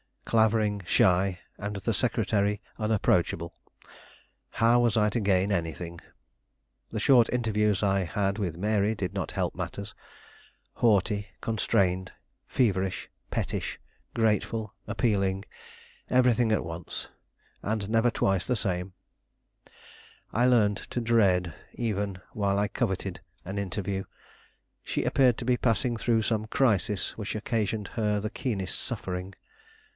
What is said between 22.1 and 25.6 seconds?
while I coveted, an interview. She appeared to be